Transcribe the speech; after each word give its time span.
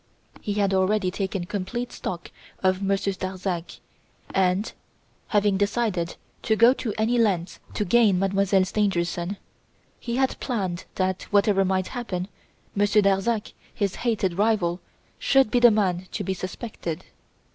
He 0.41 0.53
had 0.55 0.73
already 0.73 1.11
taken 1.11 1.45
complete 1.45 1.91
stock 1.91 2.31
of 2.63 2.81
Monsieur 2.81 3.13
Darzac, 3.13 3.77
and, 4.33 4.73
having 5.27 5.57
decided 5.57 6.15
to 6.41 6.55
go 6.55 6.73
to 6.73 6.91
any 6.97 7.19
lengths 7.19 7.59
to 7.75 7.85
gain 7.85 8.17
Mademoiselle 8.17 8.65
Stangerson, 8.65 9.37
he 9.99 10.15
had 10.15 10.39
planned 10.39 10.85
that, 10.95 11.27
whatever 11.29 11.63
might 11.63 11.89
happen, 11.89 12.29
Monsieur 12.73 13.03
Darzac, 13.03 13.53
his 13.75 13.93
hated 13.97 14.39
rival, 14.39 14.79
should 15.19 15.51
be 15.51 15.59
the 15.59 15.69
man 15.69 16.07
to 16.13 16.23
be 16.23 16.33
suspected. 16.33 17.05